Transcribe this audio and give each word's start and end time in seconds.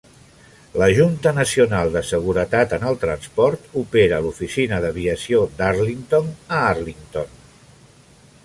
La 0.81 0.85
Junta 0.99 1.33
Nacional 1.39 1.91
de 1.95 2.01
Seguretat 2.11 2.73
en 2.79 2.87
el 2.93 2.97
Transport 3.05 3.69
opera 3.83 4.23
l'oficina 4.27 4.81
d'aviació 4.87 5.45
d'Arlington 5.61 6.33
a 6.57 6.65
Arlington. 6.75 7.31